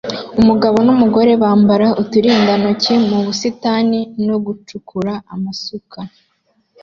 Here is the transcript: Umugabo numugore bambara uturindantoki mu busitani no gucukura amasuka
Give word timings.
Umugabo 0.41 0.77
numugore 0.87 1.31
bambara 1.43 1.87
uturindantoki 2.01 2.93
mu 3.07 3.17
busitani 3.25 3.99
no 4.27 4.37
gucukura 4.45 5.13
amasuka 5.33 5.99